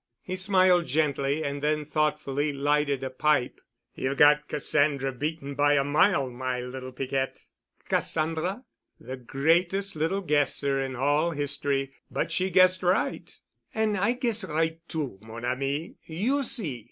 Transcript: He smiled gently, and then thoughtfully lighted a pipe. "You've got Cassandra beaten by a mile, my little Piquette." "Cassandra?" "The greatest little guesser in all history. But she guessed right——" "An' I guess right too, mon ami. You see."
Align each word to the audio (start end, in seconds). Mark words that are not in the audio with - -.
He 0.23 0.35
smiled 0.35 0.87
gently, 0.87 1.43
and 1.43 1.61
then 1.61 1.85
thoughtfully 1.85 2.51
lighted 2.51 3.03
a 3.03 3.11
pipe. 3.11 3.61
"You've 3.93 4.17
got 4.17 4.47
Cassandra 4.47 5.11
beaten 5.11 5.53
by 5.53 5.75
a 5.75 5.83
mile, 5.83 6.31
my 6.31 6.59
little 6.59 6.91
Piquette." 6.91 7.43
"Cassandra?" 7.87 8.63
"The 8.99 9.15
greatest 9.17 9.95
little 9.95 10.21
guesser 10.21 10.81
in 10.81 10.95
all 10.95 11.29
history. 11.29 11.91
But 12.09 12.31
she 12.31 12.49
guessed 12.49 12.81
right——" 12.81 13.37
"An' 13.75 13.95
I 13.95 14.13
guess 14.13 14.43
right 14.43 14.79
too, 14.87 15.19
mon 15.21 15.45
ami. 15.45 15.97
You 16.07 16.41
see." 16.41 16.79